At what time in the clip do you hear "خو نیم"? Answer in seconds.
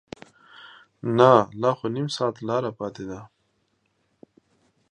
1.77-2.07